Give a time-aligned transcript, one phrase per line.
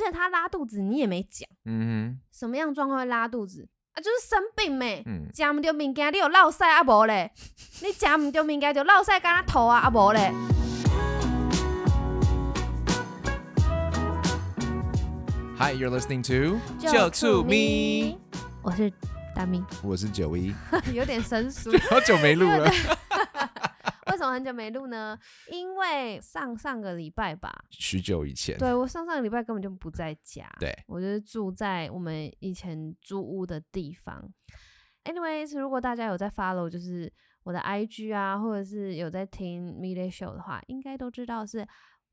[0.00, 3.96] 且他拉肚子你也没讲，嗯什么样状况会拉肚子啊？
[4.00, 7.30] 就是生病咩哼，，嗯，食毋着物件，你有落屎啊无咧？
[7.82, 10.32] 你食毋着物件就落屎敢若吐啊啊无咧
[15.58, 18.16] ？Hi, you're listening to 就醋咪，
[18.62, 18.90] 我是
[19.36, 20.54] 大咪，我是九一，
[20.94, 21.70] 有点生疏。
[21.90, 22.70] 好久没录了。
[24.20, 25.18] 为什么很久没录呢？
[25.50, 34.30] 因为上上个礼拜吧，许久以前，对我上上个礼拜根本就不在家，对我就是住在我们以前租屋的地方。
[35.04, 37.10] Anyways，如果大家有在 follow 就是
[37.44, 41.66] 我的 IG 啊，或者是有在听 Media Show 的话，应该都知道是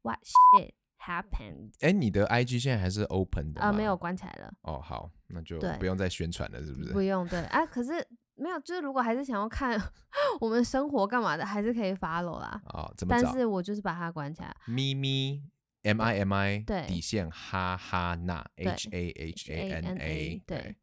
[0.04, 3.98] What shit happened 哎，你的 IG 现在还是 open 的啊、吗没有。
[3.98, 6.94] 关起来了，哦，好，那就不用再宣传了，是不是？
[6.94, 7.66] 不用对啊。
[7.66, 7.92] 可是
[8.38, 9.76] 没有，就是如果还是想要看
[10.40, 12.62] 我们生活干嘛的，还是可以 follow 啦。
[12.66, 13.24] 哦，怎么找？
[13.24, 14.56] 但是我就是把它关起来。
[14.68, 15.44] 咪咪
[15.84, 20.76] M I M I 对底线哈哈那 H A H A N H-A-N-A，A 对，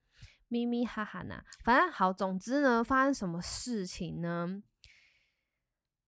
[0.48, 4.62] 咪咪哈哈呐，反正好，总之呢，发生什么事情呢？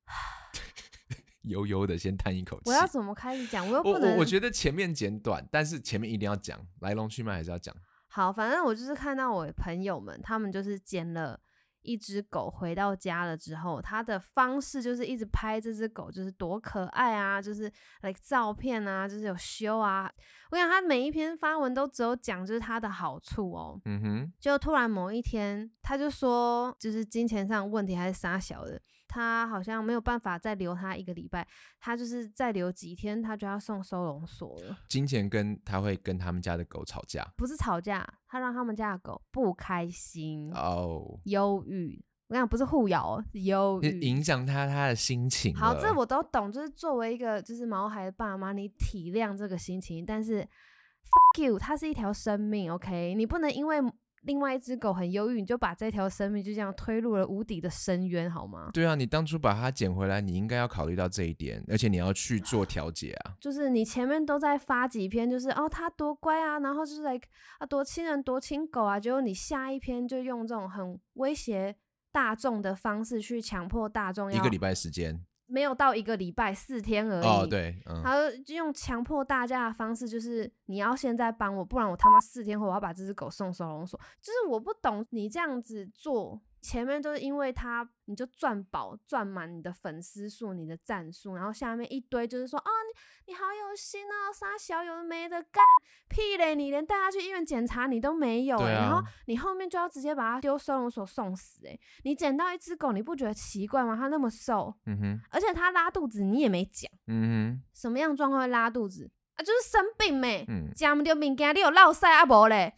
[1.42, 2.72] 悠悠的先叹一口气我。
[2.74, 3.64] 要怎么开始讲？
[3.68, 7.72] 我又我不能我我觉得前面简短，但是前面一定要讲来龙去脉，还是要讲。
[8.16, 11.38] 好，反正我就是看到我朋友们，他们就是捡了
[11.82, 20.10] 一只狗回到家了之后，他的方式就是一直拍这只狗，就是多可爱啊，就是 like 照片啊，就是有修啊。
[20.50, 31.46] 我想他每一篇发文都只有讲就是它的好处哦，嗯哼，就突然某一天，他就说，就是金钱上问题还是啥小的，他好像没有办法再留他一个礼拜，
[31.80, 34.76] 他就是再留几天，他就要送收容所了。
[34.88, 42.04] 金钱跟他会跟他们家的狗吵架不是吵架，他让他们家的狗不开心、哦，忧郁。
[42.28, 44.00] 我跟你讲，不是互咬哦，是忧郁。
[44.00, 45.54] 影响他他的心情。
[45.54, 53.80] 好，这我都懂，就是作为一个就是毛孩的爸妈，你体谅这个心情，但是 fuck you，它是一条生命，OK，你不能因为
[54.26, 58.70] 另外一只狗很忧郁，你就把这条生命就这样推入了无底的深渊，好吗？
[58.72, 63.36] 对啊，你当初把它捡回来，你应该要考虑到这一点，而且你要去做调解啊。
[63.40, 67.28] 就是你前面都在发几篇，就是哦它多乖啊，然后就是 like
[67.58, 71.76] 啊多亲人多亲狗啊，结果你下一篇就用这种很威胁
[72.10, 77.26] 大众的方式去强迫大众要一个礼拜时间没有到一个礼拜四天而已。
[77.26, 83.98] 哦，对，嗯，他就用强迫大家的方式，就是你要现在帮我，不然我他妈四天后我要把这只狗送收容所。
[84.20, 95.62] 就是我不懂你这样子做，前面都是因为他你就赚饱赚满你的粉丝数、你的赞数，然后下面一堆就是说啊你你好有心啊，杀小有的没得干
[96.08, 103.96] 屁嘞，你连带他去医院检查你都没有、欸啊然后你后面就要直接把他丢收容所送死、欸，你捡到一只狗，你不觉得奇怪吗？
[103.96, 106.90] 它那么瘦，嗯哼，而且它拉肚子你也没讲。
[107.06, 109.38] 嗯哼什么样状况会拉肚子啊？
[109.38, 110.44] 就是生病咩
[110.74, 112.74] 食毋着物件，你有落屎啊无咧？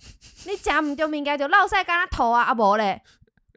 [0.47, 3.03] 你食毋着物件就落屎敢若吐啊啊无咧？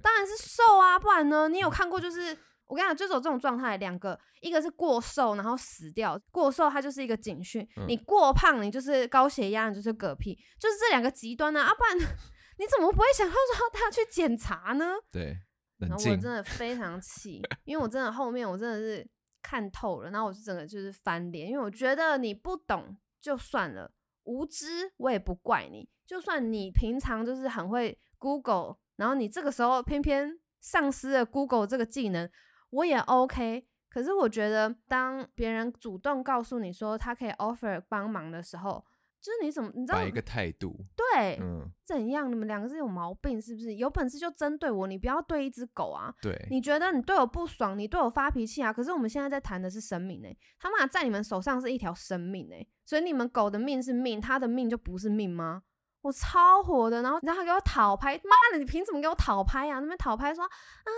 [0.01, 1.47] 当然是瘦啊，不然呢？
[1.47, 11.97] 你有看过就是我跟你讲，就是有这种状态，两个，一个是过瘦然后死掉，过瘦它就是一个警讯，嗯你过胖你就是高血压，你就是嗝屁，就是这两个极端呢、啊，不然
[12.57, 14.93] 你怎么不会想要说他去检查呢？
[15.11, 15.35] 对，
[15.79, 19.07] 然后我静真，的非常气，因为我真的后面我真的是
[19.41, 23.91] 看透了，然后我就整个就是翻脸，因为我觉得你不懂就算了，
[24.23, 32.29] 无知我也不怪你，就算你平常就是很会 Google，然后你这个时候偏偏丧失了 Google 这个技能，
[32.69, 33.65] 我也 OK。
[33.89, 38.85] 可是我觉得，当别人主动告诉你说他可以 offer 帮忙的时候，
[39.19, 42.31] 就是你怎么你知道摆一个态度，对、嗯，怎样？
[42.31, 43.73] 你们两个是有毛病是不是？
[43.73, 46.13] 有本事就针对我，你不要对一只狗啊！
[46.21, 48.71] 对，你觉得你对我不爽，你对我发脾气啊？
[48.71, 50.27] 可是我们现在在谈的是生命呢、
[50.59, 55.63] 他妈在你们手上是一条生命呢、所以你们狗的命是命，它的命就不是命吗？
[56.01, 59.79] 我超火的，然后然后他给我讨拍，妈的，你凭什么给我讨拍啊？
[59.79, 60.49] 那边讨拍说啊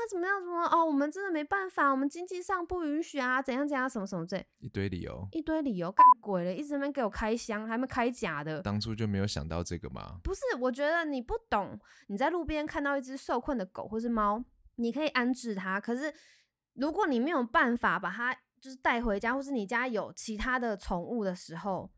[0.10, 11.80] 怎么样怎么哦，我们真的没办法，我们经济上不允许啊，怎样怎样什么什么这，一堆理由，一堆理由干鬼了，一直在那边给我开箱，还没开假的，当初就没有想到这个吗，不是，我觉得你不懂。
[12.08, 14.44] 你在路边看到一只受困的狗或是猫，
[14.76, 15.82] 你可以安置它。
[15.82, 16.14] 可是
[16.76, 21.92] 如果你没有办法把它就是带回家，或是你家有其他的宠物的时候，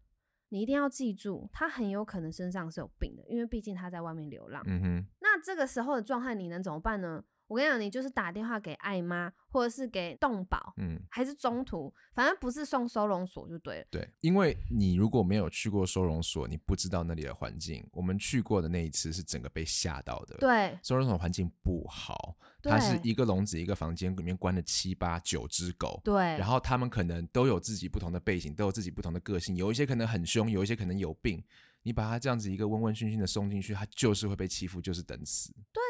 [0.56, 4.63] 你一定要记住，他很有可能身上是有病的，因为毕竟他在外面流浪。
[4.66, 7.22] 嗯哼，那这个时候的状态，你能怎么办呢？
[7.47, 13.86] 我跟你讲，你就是打电话给爱妈，或者是给动保，嗯，还是中途，反正不是送收容所就对了。
[13.92, 17.88] 对，因为你如果没有去过收容所，你不知道那里的环境。
[17.92, 26.01] 我们去过的那一次是整个被吓到的。，对，收容所环境不好，它是一个笼子一个房间，里面关了七八九只狗。
[26.03, 31.44] 对，然后他们可能都有自己不同的背景，都有自己不同的个性，有一些可能很凶，有一些可能有病。
[31.83, 35.53] 你把它这样子一个温温驯驯的送进去，它就是会被欺负，就是等死。
[35.53, 35.84] 啊，如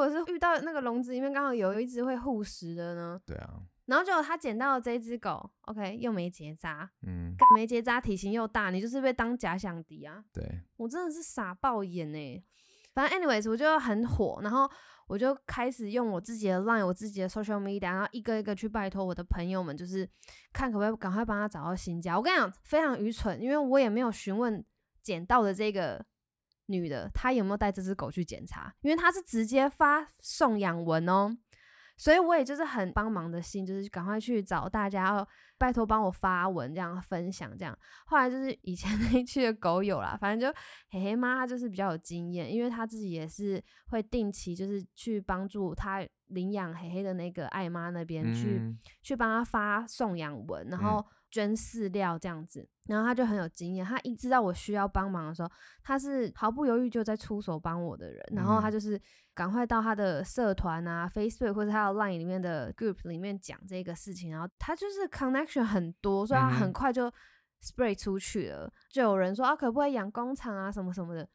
[0.00, 10.24] 果是遇到那个笼子里面刚好有一只会护食的呢，对啊，然后结果他捡到了这只狗，OK，又没结扎，嗯，没结扎，体型又大，你就是被当假想敌啊！
[10.32, 10.44] 对，
[10.76, 12.44] 我真的是傻爆眼呢。
[12.92, 14.68] 反正 anyways，我就很火，然后
[15.06, 20.08] 我就开始用我自己的 line，我自己的 social media，然后一个一个去拜托我的朋友们，就是
[20.52, 22.16] 看可不可以赶快帮他找到新家。
[22.16, 24.64] 我跟你讲，非常愚蠢，因为我也没有询问
[25.02, 26.04] 捡到的这个
[26.70, 31.36] 女的，她有没有带这只狗去检查，因为她是直接发送养文哦。
[31.96, 35.28] 所以我也就是很帮忙的心，就是赶快去找大家，哦
[35.58, 37.78] 拜托帮我发文这样分享这样。
[38.06, 40.58] 后来就是以前那一区的狗友啦，反正就
[40.88, 52.68] 嘿嘿妈，她就是比较有经验，因为她自己也是会定期就是去帮助她领养嘿嘿的那个爱妈那边去、嗯去帮她发送养文，然后捐饲料这样子。
[52.86, 55.50] 然后他就很有经验，他一知道我需要帮忙的时候，
[55.82, 58.20] 他是毫不犹豫就在出手帮我的人。
[58.32, 59.00] 然后她嗯就是
[59.32, 67.10] 赶快到他的社团啊、Facebook 或者他的 Line 里面的 group 里面讲这个事情，然后他就是 connection 很多，所以她嗯哼很快就
[67.62, 68.72] spray 出去了。
[68.90, 71.28] 就有人说啊，可不可以养工厂啊，什么什么的。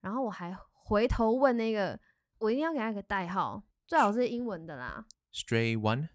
[0.00, 1.98] 然后我还回头问那个，
[2.38, 5.04] 我一定要给他一个代号，最好是英文的啦。
[5.32, 6.08] Stray one。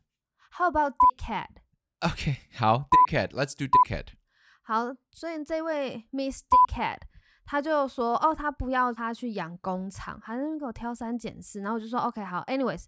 [0.58, 1.63] How about Dickhead？
[2.04, 4.08] OK， 好，Dickhead，Let's do Dickhead。
[4.64, 7.00] 好，所以这位 Miss Dickhead，
[7.46, 11.62] 他就说，哦，他不要他去养工厂，还在那边给我挑三拣四。
[11.62, 12.86] 然后我就说，OK，好，anyways，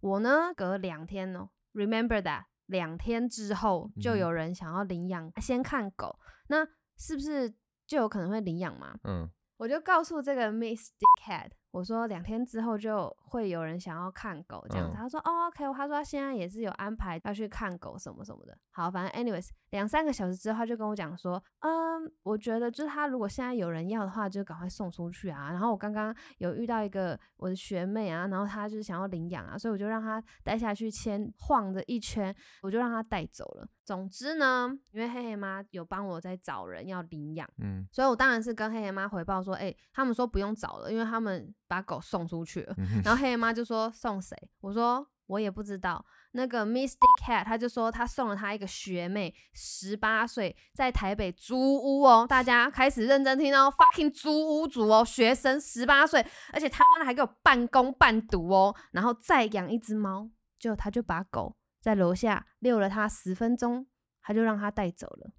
[0.00, 6.18] 我呢隔两天哦，remember that，两天之后就有人想要领养，先看狗，
[6.48, 6.66] 那
[6.96, 7.54] 是不是
[7.86, 8.94] 就有可能会领养嘛？
[9.04, 9.28] 嗯
[9.58, 14.94] 我就告诉这个 Miss Dickhead，我说两天之后就会有人想要看狗这样子。
[14.94, 18.56] 嗯他说哦 OK，他说他现在也是有安排要去看狗什么什么的。
[18.70, 25.50] 好，反正 anyways，两三个小时之后他就跟我讲说，嗯，我觉得就是他如果现在有人要的话，就赶快送出去啊。
[25.50, 33.68] 然后我刚刚有遇到一个我的学妹啊，然后她就是想要领养啊，所以我就让她带下去牵晃着一圈，我就让她带走了。
[33.84, 37.48] 总之呢，因为黑黑妈有帮我在找人要领养。
[37.58, 42.74] 嗯所以我当然是跟黑黑妈回报说，哎、他们说不用找了，因为他们把狗送出去了。
[42.78, 44.36] 嗯然后黑人妈就说送谁？
[44.60, 46.04] 我说我也不知道。
[46.32, 52.26] 那个 Miss Dickhead 他就说他送了他一个学妹，十八岁，在台北租屋哦。
[52.28, 60.28] 大家开始认真听哦，fucking 租屋族哦，学生十八岁，而且他妈的还给我半工半读哦，然后再养一只猫，
[60.58, 63.86] 就他就把狗在楼下遛了他十分钟，
[64.20, 65.30] 他就让他带走了，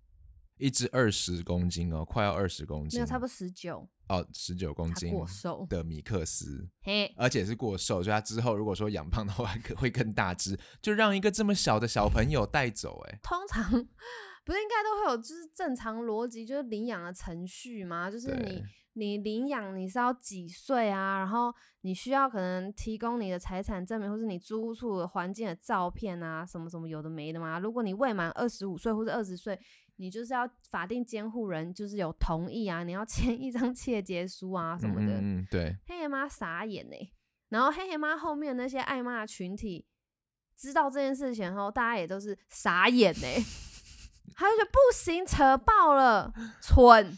[0.58, 7.14] 一只二十公斤哦，快要二十公斤，没有差不多十九，哦，十九公斤过瘦，的米克斯，嘿。
[7.16, 13.64] 而且是过瘦，所以他之后如果说养胖的话，可会更大只，就让一个这么小的小朋友带走、哎，通常
[14.44, 18.10] 不是应该都会有就是正常逻辑，就是领养的程序吗？
[18.10, 18.64] 就是你
[18.94, 21.20] 你领养你是要几岁啊？
[21.20, 27.60] 然后你需要可能提供你的财产证明，或是你租屋处的环境的照片啊，什么什么有的没的吗？
[27.60, 29.60] 如果你未满二十五岁或者二十岁，
[29.98, 35.20] 你就是要法定监护人就是有同意啊，你要 签一张切结书啊什么的。
[35.22, 36.96] 嗯对，黑黑妈傻眼呢、
[37.50, 39.86] 然后黑黑妈后面那些爱骂的群体
[40.56, 43.28] 知道这件事情后，大家也都是傻眼呢、
[44.36, 47.18] 他就觉得不行，扯爆了，蠢。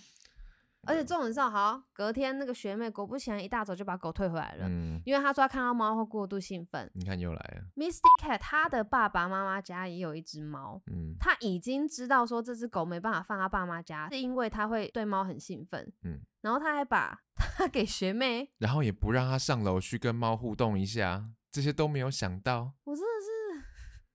[0.88, 6.90] 而且重点是，好，隔天那个学妹果不其然一大早就把狗退回来了，嗯，因为她说她看到猫会过度兴奋。
[6.94, 15.92] 你看又来了，Misty Cat 她的爸爸妈妈家也有一只猫，嗯她已经知道说这只狗没办法放他爸妈家，是因为他会对猫很兴奋。
[16.04, 17.19] 嗯，然后他还把
[17.57, 22.74] 它给学妹，然后也不让她上楼去跟猫互动一下，这些都没有想到。
[22.83, 23.39] 我真的是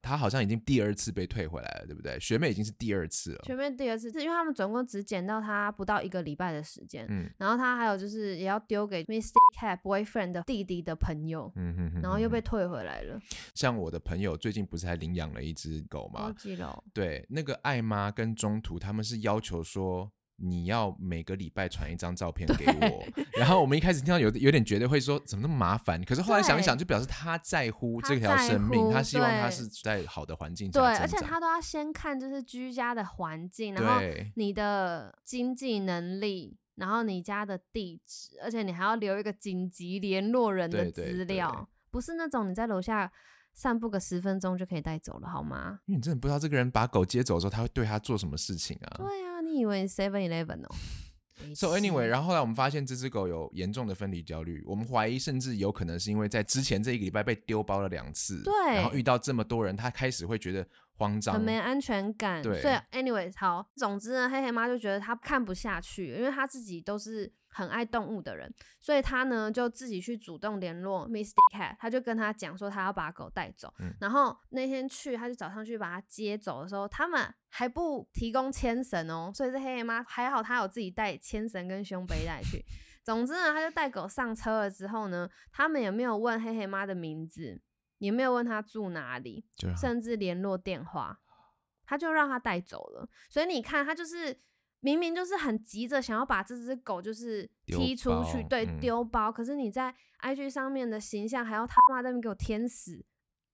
[0.04, 2.20] 他好像已经第二次被退回来了，对不对？
[2.20, 3.42] 学妹已经是第二次了。
[3.44, 13.18] 学妹第二次，是因为他们总共只捡到他不到一个礼拜的时间，嗯然后他还有就是也要丢给 Misty Cat boyfriend 的弟弟的朋友，嗯哼哼然后又被退回来了。
[13.54, 16.24] 像我的朋友最近不是还领养了一只狗吗？
[16.24, 20.12] 忘记了哦，对，那个艾妈跟中途他们是要求说。
[20.36, 23.04] 你要每个礼拜传一张照片给我，
[23.38, 30.82] 然后我们一开始听到有有点觉得会说怎么那么麻烦，可是后来想一想，就表示他在乎这条生命，他乎希望他是在好的环境对。
[30.82, 41.68] 而且他都要先看就是居家的环境，然后对你的经济能力，然后你家的地址，而且你还要留一个紧急联络人的资料。
[41.90, 43.12] 不是那种你在楼下
[43.52, 45.78] 散步个十分钟就可以带走了，好吗？
[45.86, 48.96] 因为你真的不知道这个人把狗接走的时候，他会对他做什么事情啊。
[48.96, 50.74] 对啊，你以为 Seven Eleven 哦
[51.54, 62.42] ？So anyway，然后后来我们发现这只狗有严重的分离焦虑，我们怀疑甚至有可能是因为在之前这一个礼拜被丢包了两次，对然后遇到这么多人，它开始会觉得慌张很，没安全感。
[62.42, 73.72] 对所以 anyways 好，总之呢，黑黑妈就觉得她看不下去，因为她自己都是很爱动物的人，所以他呢就自己去主动联络 Misty Cat，他就跟他讲说他要把狗带走。
[73.78, 82.64] 嗯然后那天去，他就早上去把它接走的时候，他们还不提供牵绳哦，所以这黑黑妈还好，他有自己带牵绳跟胸背带去。
[83.04, 87.60] 总之呢，他就带狗上车了之后呢，他们也没有问黑黑妈的名字，
[87.98, 89.44] 也没有问他住哪里，
[89.78, 91.20] 甚至联络电话，
[91.86, 93.08] 他就让他带走了。
[93.28, 94.40] 所以你看，他就是
[94.84, 99.32] 明明就是很急着想要把这只狗就是踢出去，对，包嗯丢包。
[99.32, 103.02] 可是你在 IG 上面的形象还要他妈在那边给我天使，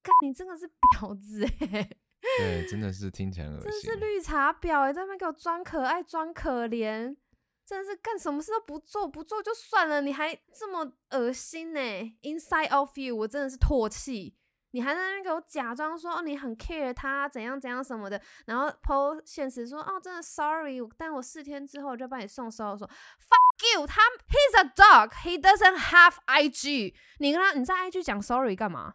[0.03, 1.89] 看你真的是婊子哎、
[2.39, 4.13] 对，真的是听起来很恶心真的是。
[4.13, 7.17] 绿茶婊哎、在那边给我装可爱装可怜。
[7.65, 14.35] 真的是干什么事都不做，不做就算了，你还这么恶心呢、i n s i d e of you，我真的是唾弃。
[14.73, 22.77] 你还在那边给我假装说哦你很 care 他怎样怎样什么的，然后 PO 现实说哦真的 sorry，但我四天之后就帮你送收。
[22.77, 26.95] 说 fuck you，他 he's a dog，he doesn't have IG。
[27.19, 28.95] 你跟他你在 IG 讲 sorry 干嘛？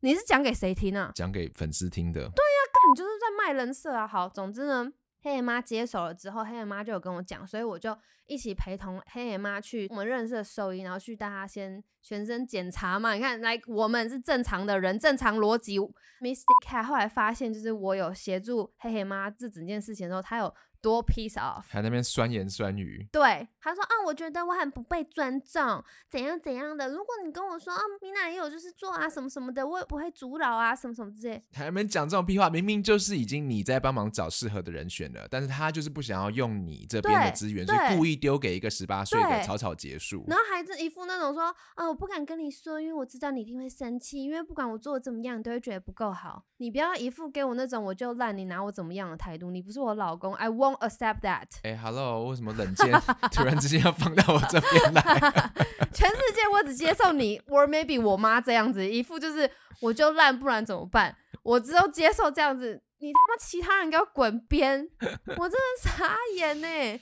[0.00, 1.12] 你是讲给谁听啊？
[1.14, 4.06] 讲给粉丝听的，干你就是在卖人设啊！
[4.06, 4.92] 好，总之呢，
[5.24, 13.14] 黑眼妈接手了之后，黑眼妈就有跟我讲，所以我就一起陪同黑眼妈去我们认识的兽医，然后去带她先全身检查嘛。
[13.14, 15.80] 你看，来我们是正常的人，正常逻辑。
[16.20, 20.54] Mystic Cat 后来发现，就是我有协助黑黑妈这整件事情的时候，他有
[20.84, 21.62] 多 piece off。
[21.68, 26.90] 还在那边酸言酸语，对，他说啊，我觉得我很不被尊重，怎样怎样的。
[26.90, 31.42] 如果你跟我说啊，米娜也有就是做啊什么什么的，我也不会阻扰啊，什么什么之类。
[31.54, 40.24] 还没讲这种屁话，明明就是已经你在帮忙找适合的人选了，但是他就是不想要用你这边的资源，所以故意丢给一个十八岁的草草结束。
[40.28, 46.44] 然后还是一副那种说，啊，我不敢跟你说，因为我知道你一定会生气，因为不管我做的怎么样，你都会觉得不够好。
[46.58, 49.50] 你不要一副给我那种我就烂，你拿我怎么样的态度。
[49.50, 51.46] 你不是我老公，I won't accept that。
[51.62, 52.90] 哎、h e l l o 为什么冷箭
[53.32, 55.02] 突然之间要放到我这边来？
[55.92, 59.50] 全世界我只接受你，or maybe 我妈这样子，一副就是
[59.80, 61.16] 我就烂，不然怎么办？
[61.42, 64.88] 我只有接受这样子，你他妈其他人给我滚边！
[65.36, 67.00] 我真的傻眼呢。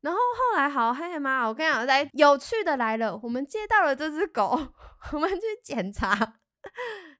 [0.00, 4.58] 然后后来好，嘿嘿妈，我跟你讲，来有趣的来了，我们接到了这只狗，
[5.12, 6.36] 我们去检查，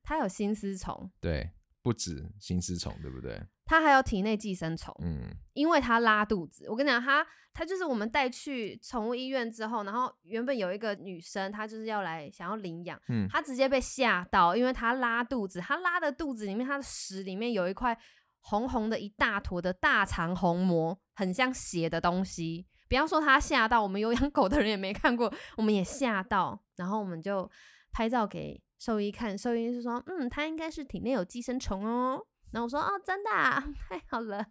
[0.02, 1.50] 它有心丝虫，对，
[1.83, 3.42] 不止心丝虫，对不对？
[3.71, 4.93] 它还有体内寄生虫。
[5.00, 6.69] 嗯，因为他拉肚子。
[6.69, 17.97] 我跟你讲，他他就是我们带去宠物医院之后，然后原本有一个女生，她就是要来想要领养，嗯她直接被吓到，因为她拉肚子，她拉的肚子里面，她的屎里面有一块
[18.41, 22.67] 红红的一大坨的大肠红膜，很像血的东西。
[22.89, 27.49] 不要说她吓到，我们有养狗的人也没看过，我们也吓到，然后我们就
[27.93, 32.27] 拍照给兽医看，兽医就说，嗯，它应该是体内有寄生虫哦。
[32.52, 34.45] 然后我说哦，真的、啊， 太好了。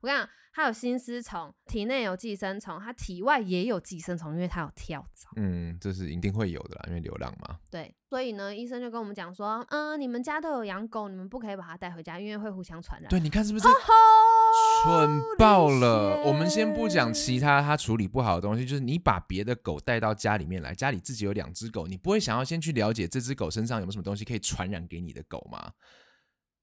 [0.00, 5.30] 我跟你讲，它有心丝虫，体内有寄生虫，它体外也有寄生虫，因为它有跳蚤。
[5.36, 7.58] 嗯，这是一定会有的啦，因为流浪嘛。
[7.70, 13.08] 对，所以呢，医生就跟我们讲说，嗯，你们家都有养狗，你们不可以把它带回家，因为会互相传染。
[13.08, 13.74] 对，你看是不是吼
[14.82, 16.22] 蠢爆了？
[16.26, 25.72] 我们先不讲其他他处理不好的东西，就是你把别的狗带到家里面来，家里自己有两只狗，你不会想要先去了解这只狗身上有没有什么东西可以传染给你的狗吗？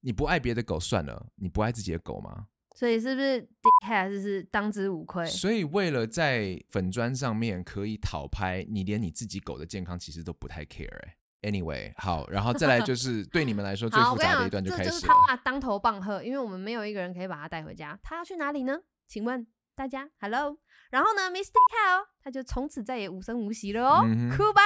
[0.02, 2.48] 你不爱别的狗算了，你不爱自己的狗吗？
[2.76, 5.26] 所以是不是 Dick Cat 就是当之无愧？
[5.26, 10.88] 所以为了在粉砖上面可以讨拍，你连你自己狗的健康其实都不太 care
[11.42, 14.96] 哎、Anyway，好，然后再来就 是对你们来说最复杂的一段就这开始了。
[14.96, 18.00] 这就是他妈当头棒喝，因为我们没有一个人可以把他带回家。
[18.02, 18.80] 他要去哪里呢？
[19.08, 20.58] 请问大家，Hello。
[20.92, 21.52] 然后呢，Mr.
[21.52, 24.02] Cow 他就从此再也无声无息了哦，
[24.36, 24.62] 哭吧。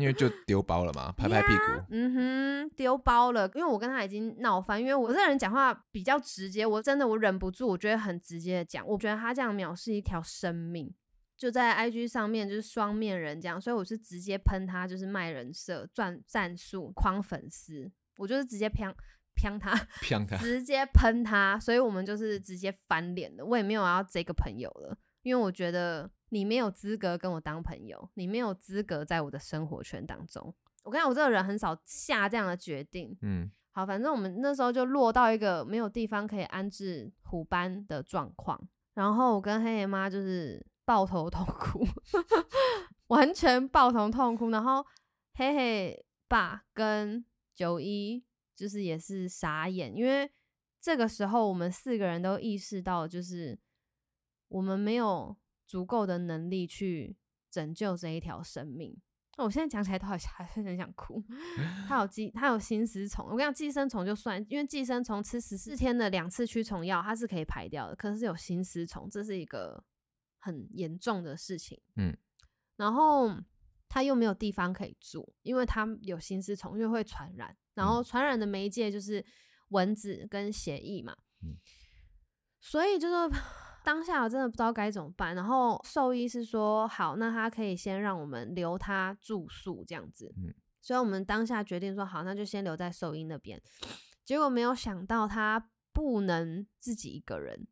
[0.00, 1.84] 因为就丢包了嘛，拍拍屁股。
[1.90, 10.92] 嗯哼，丢包了，因为我跟他已经闹翻，因为我这个人讲话比较直接，我真的我忍不住，我觉得很直接的讲，我觉得他这样藐视一条生命，
[11.36, 18.92] 就在 IG 上面就是双面人这样，所以我是直接喷他，就是卖人设、赚战术、诓粉丝，我就是直接偏
[19.34, 19.74] 偏 他，
[20.38, 30.52] 直接喷他，所以我们就是直接翻脸的，我也没有要这个朋友了，因为我觉得你没有资格跟我当朋友，你没有资格在我的生活圈当中。
[30.82, 33.16] 我跟你讲，我这个人很少下这样的决定。
[33.20, 38.58] 嗯，好，反正我们那时候就落到一个没有地方可以安置虎斑的状况，
[38.94, 41.84] 然后我跟黑爷妈就是抱头痛哭，
[43.08, 44.84] 完全抱头痛哭，然后
[45.34, 48.24] 黑黑爸跟九一
[48.56, 50.30] 就是也是傻眼，因为
[50.80, 53.58] 这个时候我们四个人都意识到，就是
[54.48, 55.36] 我们没有
[55.70, 57.16] 足够的能力去
[57.48, 59.00] 拯救这一条生命。
[59.36, 61.22] 那我现在讲起来都好像 还是很想哭。
[61.86, 63.24] 他有寄，他有心丝虫。
[63.24, 67.94] 我跟你讲，寄生虫就算，因为寄生虫吃十四天的两次驱虫药，它是可以排掉的。
[67.94, 69.84] 可是有心丝虫，这是一个
[70.38, 71.80] 很严重的事情。
[71.94, 72.16] 嗯，
[72.74, 73.32] 然后
[73.88, 77.56] 他又没有地方可以住，因为他有心丝虫，因为会传染。
[77.74, 79.24] 然后传染的媒介就是
[79.68, 81.16] 蚊子跟血液嘛。
[81.44, 81.56] 嗯
[82.62, 83.14] 所以就是
[83.84, 85.34] 当下我真的不知道该怎么办。
[85.34, 90.32] 然后兽医是说，好，那他可以先让我们留他住宿这样子。
[90.36, 93.60] 嗯所以我们当下决定说，好，那就先留在兽医那边。
[94.24, 97.66] 结果没有想到他不能自己一个人，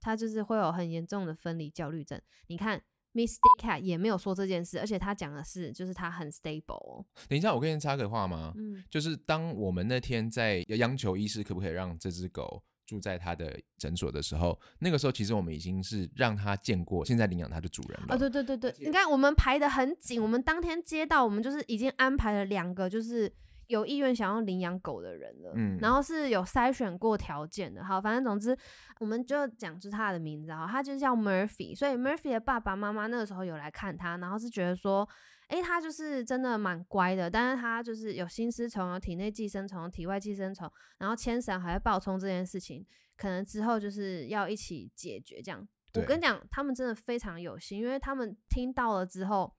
[0.00, 2.20] 他就是会有很严重的分离焦虑症。
[2.48, 7.06] 你看，Miss Cat 也没有说这件事，而且他讲的是，就是他很 stable 哦。
[7.28, 8.52] 等一下，我跟你插个话吗？
[8.56, 18.16] 嗯，就是当我们那天在央求医师可不可以让这只狗住在他的诊所的时候，那个时候其实我们已经是让他见过现在领养他的主人了。
[18.16, 23.32] 哦，对对对对，你看我们排的很紧，我们当天接到，我们就是已经安排了两个，就是
[23.68, 27.84] 有意愿想要领养狗的人了，嗯然后是有筛选过条件的。
[27.84, 28.58] 好，反正总之
[28.98, 35.08] 我们就讲出他的名字哈，他就叫 Murphy，所以 Murphy 的爸爸妈妈那个时候有来看他，然后是觉得说。
[35.50, 45.68] 诶，他就是真的蛮乖的，但是他就是有心丝虫、有体内寄生虫、体外寄生虫，然后牵绳还会爆冲这件事情，可能之后就是要一起解决这样。
[45.94, 49.52] 我跟你讲，他们真的非常有心，因为他们听到了之后，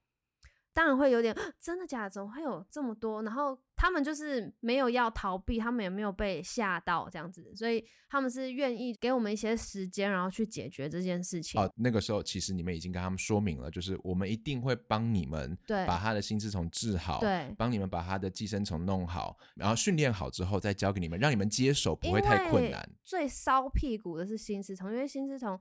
[0.73, 3.21] 当然会有点真的假的，怎么会有这么多？
[3.23, 11.59] 然后他们就是没有要逃避，他们也没有被吓到这样子，所以他们是愿意给我们一些时间，然后去解决这件事情。
[11.59, 22.87] 哦，那个时候其实你们已经跟他们说明了，就是我们一定会帮你们对把他的心丝虫治好，对帮你们把他的寄生虫弄好，然后训练好之后再交给你们，让你们接手不因会太困为难。
[23.03, 25.59] 最烧屁股的是心丝虫，因为心丝虫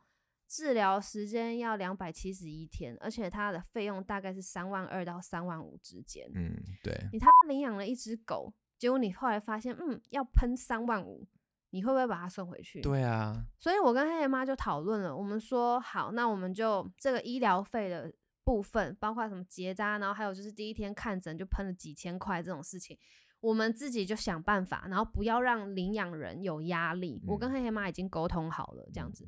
[0.50, 6.28] 治疗时间要两百七十一天，而且它的费用大概是三万二到三万五之间。
[6.34, 6.52] 嗯，
[6.82, 11.24] 对，你他妈领养了一只狗，结果你后来发现，嗯，要喷三万五，
[11.70, 12.80] 你会不会把它送回去？。
[12.80, 22.98] 对啊，所以我跟黑黑妈就讨论了，我们说好，那我们就这个医疗费的部分，包括什么结扎，然后还有就是第一天看诊就喷了几千块这种事情，
[23.40, 27.22] 我们自己就想办法，然后不要让领养人有压力。
[27.26, 29.26] 我跟嗯黑黑妈已经沟通好了，这样子。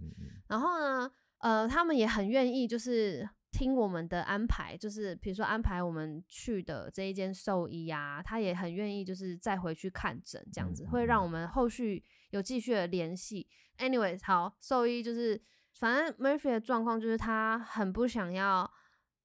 [0.49, 13.49] 然后呢，呃，他们也很愿意，就是听我们的安排，就是比如说安排我们去的这一间兽医啊，他也很愿意，就是再回去看诊，这样子嗯会让我们后续有继续的联系。
[13.79, 15.43] Anyway，好，兽医就是
[15.75, 18.71] 反正 Murphy 的状况就是他很不想要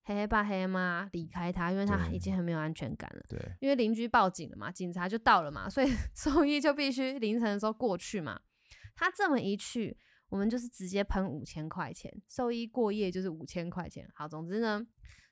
[0.07, 3.21] 黑黑爸黑黑妈离开他，因为他已经很没有安全感了。
[3.27, 8.39] 对，因为邻居报警了嘛，警察就到了嘛，所以 兽医就必须凌晨的时候过去嘛。
[8.95, 9.97] 他这么一去，
[10.29, 14.09] 我们就是直接喷五千块钱，兽医过夜就是五千块钱。
[14.15, 14.81] 好，总之呢，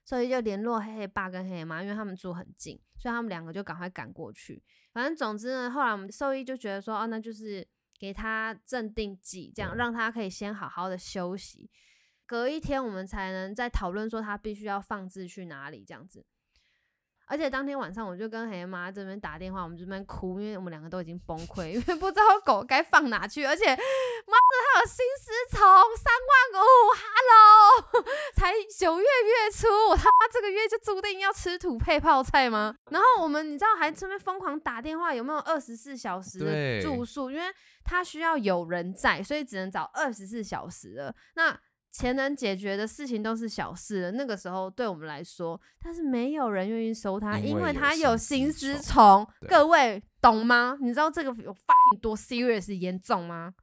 [0.03, 4.61] 兽医就联络黑黑爸跟黑黑妈，因为他们住很近，所以他们两个就赶快赶过去。
[4.91, 7.65] 反正总之呢，后来我们兽医就觉得说，哦，那就是
[7.97, 11.69] 给他镇定剂，这样让他可以先好好的休息。
[12.25, 16.25] 隔一天我们才能再讨论说他必须要放置去哪里这样子。
[17.27, 25.59] 而且当天晚上我就跟黑妈这边打电话，我们这边哭，因为我们两个都已经崩溃，因为不知道狗该放哪去，而且妈的它有心丝虫，
[25.97, 28.05] 三万五，Hello，
[28.38, 32.77] 才九月月初，我他妈这个月就注定要吃土配泡菜吗？
[32.91, 37.31] 然后我们你知道还这边疯狂打电话，有没有二十四小时的住宿？
[37.31, 37.45] 因为
[37.83, 41.15] 它需要有人在，所以只能找二十四小时的。
[41.33, 41.59] 那
[41.97, 44.12] 钱能解决的事情都是小事了。
[44.12, 49.25] 那个时候对我们来说，但是没有人愿意收他，因因为有为它有心心丝丝虫。
[49.47, 50.77] 各位懂吗？
[50.81, 53.53] 你知道这个有 fucking 多 serious 严重吗？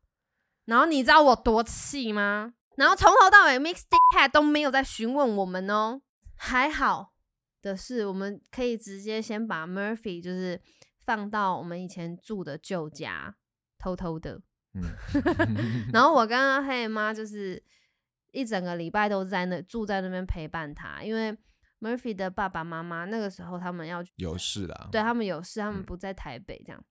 [0.65, 2.55] 然后你知道我多气吗？
[2.77, 6.01] 然后从头到尾，Mix Dick Cat 都没有在询问我们哦。
[6.37, 7.13] 还好
[7.61, 10.59] 的是，我们可以直接先把 Murphy 就是
[11.05, 13.37] 放到我们以前住的旧家，
[13.79, 14.41] 偷偷的。
[14.75, 14.83] 嗯，
[15.93, 17.63] 然后我跟黑妈就是
[18.33, 21.35] 一整个礼拜都在那住在那边陪伴他，因为
[21.81, 26.85] Murphy 的爸爸妈妈那个时候他们要有事啦，对他们有事，他们嗯不在台北这样。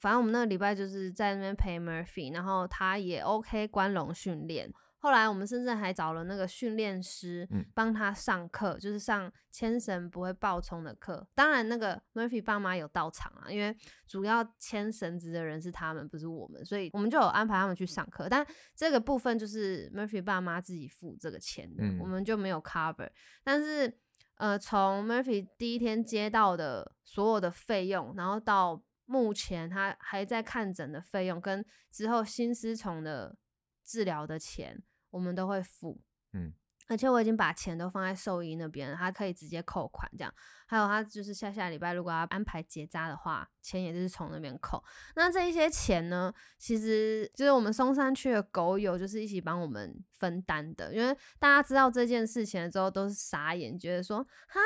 [0.00, 4.72] 反正我们那个礼拜就是在那边陪 Murphy，然后他也 OK 关笼训练。
[5.02, 11.26] 后来我们甚至还找了那个训练师嗯帮他上课，就是上牵绳不会爆冲的课。
[11.34, 18.28] 当然，那个 Murphy 爸妈有到场啊，因为主要牵绳子的人是他们，不是我们，所以我们就有安排他们去上课。
[18.28, 23.10] 但这个部分就是 Murphy 爸妈自己付这个钱的，嗯我们就没有 cover。
[23.42, 23.92] 但是
[24.36, 33.36] 呃，从 Murphy 第一天接到的所有的费用，然后到目前他还在看诊的费用，跟之后新丝虫的
[33.84, 34.80] 治疗的钱，
[35.12, 36.00] 我们都会付。
[36.32, 36.52] 嗯，
[36.88, 40.34] 而且我已经把钱都放在兽医那边了，他可以直接扣款这样。
[40.66, 44.82] 还有他就是下下礼拜如果要安排结扎的话，钱也是从那边扣。
[45.14, 54.58] 那这一些钱呢，其实就是我们松山区的狗友就是一起帮我们分担的，因为大家知道这件事情了之后都是傻眼，觉得说哈。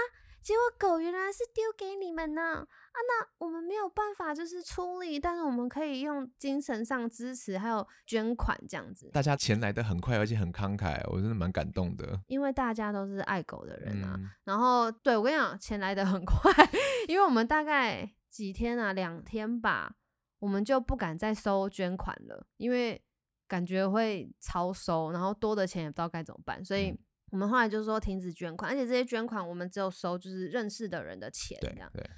[0.47, 2.99] 结果狗原来是丢给你们呢啊！
[3.09, 9.11] 那我们没有办法就是出力，但是我们可以用精神上支持，还有捐款这样子。
[9.13, 12.21] 大家钱来的很快，而且很慷慨，我真的蛮感动的。
[12.29, 14.15] 因为大家都是爱狗的人啊。
[14.17, 16.53] 嗯然后对我跟你讲，钱来的很快，
[17.09, 19.97] 因为我们大概几天啊，两天吧，
[20.39, 23.03] 我们就不敢再收捐款了，因为
[23.49, 26.99] 感觉会超收，然后多的钱也不知道该怎么办，所以嗯
[27.31, 31.91] 我们后来就说停止捐款，而且这些捐款我们只有收就是认识的人的钱对这样。
[31.93, 32.09] 对，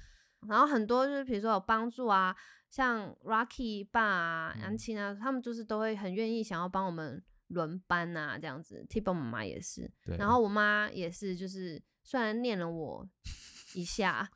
[0.47, 2.35] 然后很多就是比如说有帮助啊，
[2.69, 8.85] 像 Rocky 爸啊、嗯安琪啊，他们就是都会很愿意想要帮我们轮班啊，这样子。
[8.87, 13.09] T 爸妈妈也是，然后我妈也是，就是虽然念了我
[13.73, 14.29] 一下，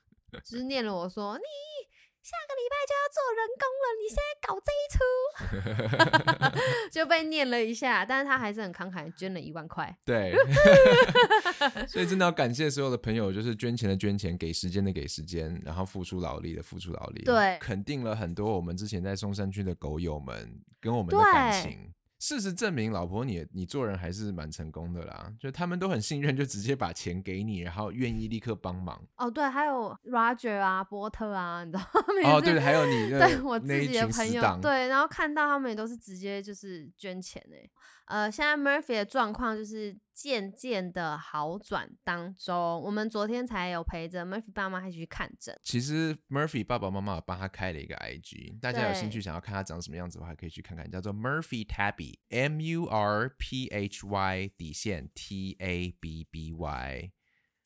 [0.43, 1.43] 就是念了我说你
[2.23, 4.97] 下个礼拜就要做人工了，你现在搞这一出，
[6.89, 9.93] 就被念了一下，但是他还是很慷慨，捐了一万块。
[10.05, 10.33] 对，
[11.86, 17.57] 所以真的要感谢所有的朋友，就是捐钱的捐钱，给时间的给时间，然后付出劳力的付出劳力，对。
[17.59, 21.93] 肯定了很多我们之前在松山区的狗友们跟我们的感情。
[22.23, 29.05] 事实证明，老婆你你做人还是蛮成功的啦，就他们都很信任，就直接把钱给你，然后愿意立刻帮忙。
[29.17, 32.01] 哦，对，还有 Roger 啊，波特啊，你知道吗？
[32.07, 37.69] 他们哦，是对，还有你的对我自己的朋友，对，然后看到他们也都是直接就是捐钱诶。
[38.05, 45.58] 呃，现在 Murphy 的状况就是渐渐的好转当中，我们昨天才有陪着 Murphy 爸妈一起去看诊。
[45.63, 56.54] 其实 Murphy 爸爸妈妈有帮他开了一个 IG，大家有兴趣想要看他长什么样子的话，可以去看看，叫做 Murphy Tabby，M U R P H Y 底线 T A B B
[56.54, 57.12] Y。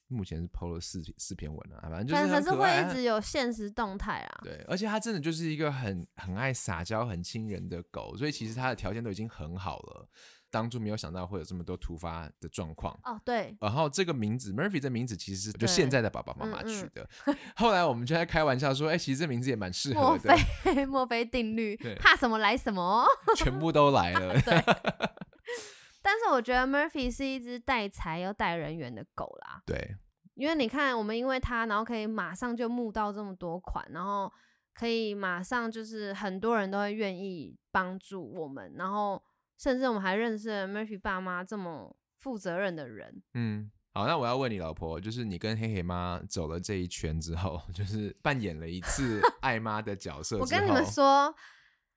[0.10, 2.56] 目前是 PO 了四四篇文啊，反正就是但可是。
[2.56, 4.40] 会一直有现实动态啊。
[4.42, 10.10] 对，而且它真的就是一个很很爱撒娇、很亲人的狗，所以其实它的条件都已经很好了。
[10.50, 17.08] 当初没有想到会有这么多突发的状况，哦，对，然后这个名字 Murphy 这名字其实是就对现在的爸爸妈妈嗯取的。
[17.56, 23.06] 后来我们就在开玩笑说，哎、其实这名字也蛮适合的，菲墨菲定律，怕什么来什么。
[23.36, 24.40] 全部都来了。
[24.42, 24.64] 对。
[26.02, 29.62] 但是我觉得 Murphy 是一只带财又带人缘的狗啦。
[29.66, 29.98] 对，
[30.36, 34.32] 因为你看，我们因为它，然后可以马上就募到这么多款，然后
[34.74, 39.22] 可以马上就是很多人都会愿意帮助我们，然后
[39.58, 43.22] 甚至我们还认识了 Murphy 爸妈这么负责任的人。
[43.34, 43.72] 嗯。
[43.94, 51.34] 好，那我要问你老婆，就是你跟黑黑妈走了这一圈之后， 就是扮演了一次 爱妈的角色，我跟你们说，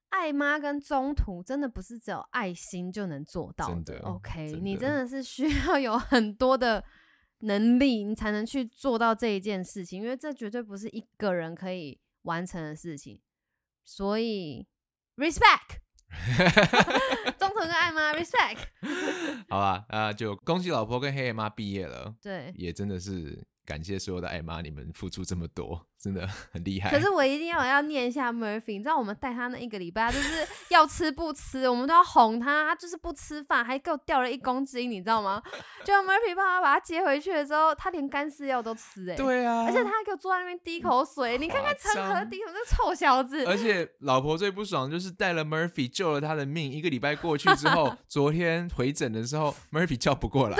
[0.09, 6.83] 爱妈跟中途真的不是只有爱心就能做到真的 OK，真的你真的是需要有很多的
[7.41, 13.21] 能力，你才能去做到这一件事情，因为这绝对不是一个人可以完成的事情。
[13.85, 14.65] 所以
[15.17, 15.81] ，respect，
[17.51, 18.59] 中途跟爱吗？Respect，
[19.49, 22.51] 好吧，啊、就恭喜老婆跟黑黑妈毕业了，对。
[22.55, 26.91] 也真的是感谢所有的爱妈，你们付出这么多， 真的很厉害。
[26.91, 35.41] 可是我一定要要念一下 Murphy，你知道我们带他那一个礼拜，就是要吃不吃，我们都要哄他，他就是不吃饭，还给我掉了一公斤，你知道吗？
[35.85, 43.45] 就 Murphy 爸爸把他接回去的时候，他连干饲料都吃哎、对啊，而且他还给我坐在那边滴口水，你看看夸成何张体统，这臭小子！
[43.47, 50.57] 而且老婆最不爽就是带了 Murphy 救了他的命，一个礼拜过去之后，昨天回诊的时候，Murphy 叫不过来，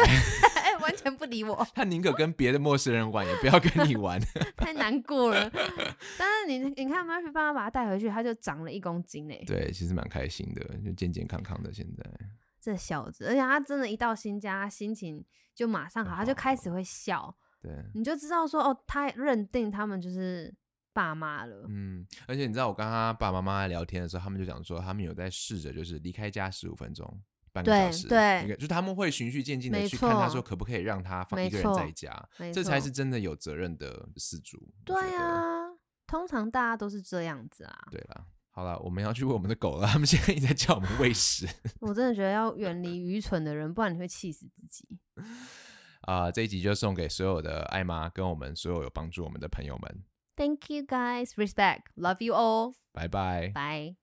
[1.01, 4.19] 全不理我， 他宁可跟别的陌生人玩，也不要跟你玩。
[4.57, 5.49] 太难过了。
[6.17, 11.71] 但是你你看 Murphy 爸爸把他带回去，他就长了一公斤呢、对，其实蛮开心的，就健健康康的。
[11.73, 12.03] 现在
[12.59, 17.35] 这小子，而且他真的，一到新家，心情就马上好，他就开始会笑。
[17.61, 20.53] 对，你就知道说哦，他认定他们就是
[20.93, 21.65] 爸妈了。
[21.69, 27.21] 嗯，而且你知道，我跟他爸爸妈妈聊天的时候，他们就讲说，他们有在试着就是离开家十五分钟。
[27.53, 34.57] 半个小时，对就是他们会循序渐进的去看他错说可不可以让他放一个人在家，没这才是真的有责任的饲主。
[34.61, 35.69] 我对啊，
[36.07, 37.79] 通常大家都是这样子啊。
[37.91, 41.47] 对啦，好了，我们要去喂我们的狗了，他们现在一直在叫我们喂食。
[41.81, 44.87] 我真的觉得要远离愚蠢的人，不然你会气死自己。
[46.01, 50.03] 啊、这一集就送给所有的爱妈跟我们所有有帮助我们的朋友们
[50.35, 53.49] ，Thank you guys, respect, love you all, 拜拜。
[53.49, 54.00] bye.